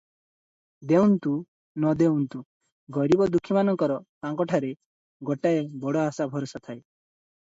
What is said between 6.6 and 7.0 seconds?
ଥାଏ।